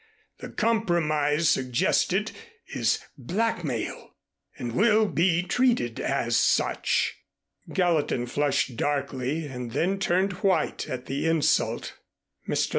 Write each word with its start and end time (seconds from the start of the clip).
The 0.39 0.49
compromise 0.49 1.47
suggested 1.47 2.31
is 2.73 3.05
blackmail 3.19 4.15
and 4.57 4.71
will 4.71 5.05
be 5.05 5.43
treated 5.43 5.99
as 5.99 6.35
such." 6.35 7.13
Gallatin 7.71 8.25
flushed 8.25 8.75
darkly 8.77 9.45
and 9.45 9.73
then 9.73 9.99
turned 9.99 10.33
white 10.41 10.89
at 10.89 11.05
the 11.05 11.27
insult. 11.27 11.99
"Mr. 12.49 12.69